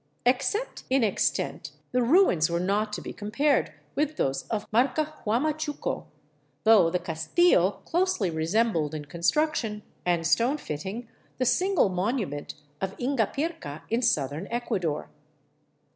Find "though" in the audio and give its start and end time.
6.63-6.89